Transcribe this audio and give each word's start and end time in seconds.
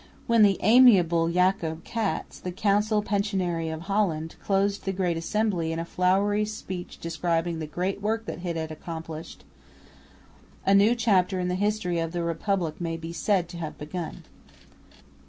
When 0.25 0.41
the 0.41 0.57
amiable 0.63 1.29
Jacob 1.31 1.83
Cats, 1.83 2.39
the 2.39 2.51
Council 2.51 3.03
Pensionary 3.03 3.69
of 3.69 3.81
Holland, 3.81 4.35
closed 4.43 4.83
the 4.85 4.91
Great 4.91 5.15
Assembly 5.15 5.71
in 5.71 5.77
a 5.77 5.85
flowery 5.85 6.43
speech 6.43 6.97
describing 6.97 7.59
the 7.59 7.67
great 7.67 8.01
work 8.01 8.25
that 8.25 8.43
it 8.43 8.55
had 8.55 8.71
accomplished, 8.71 9.43
a 10.65 10.73
new 10.73 10.95
chapter 10.95 11.39
in 11.39 11.49
the 11.49 11.53
history 11.53 11.99
of 11.99 12.13
the 12.13 12.23
republic 12.23 12.81
may 12.81 12.97
be 12.97 13.13
said 13.13 13.47
to 13.49 13.57
have 13.57 13.77
begun. 13.77 14.23